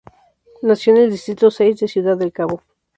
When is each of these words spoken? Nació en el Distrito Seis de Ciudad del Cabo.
Nació 0.63 0.93
en 0.95 1.01
el 1.03 1.11
Distrito 1.11 1.51
Seis 1.51 1.79
de 1.79 1.87
Ciudad 1.87 2.17
del 2.17 2.33
Cabo. 2.33 2.63